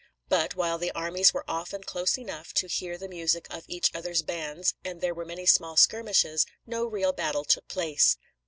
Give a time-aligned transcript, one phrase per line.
[0.29, 4.23] But while the armies were often close enough to hear the music of each other's
[4.23, 8.17] bands, and there were many small skirmishes, no real battle took place.